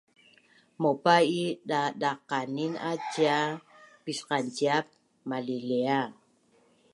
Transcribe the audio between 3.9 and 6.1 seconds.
pisqanciap malilia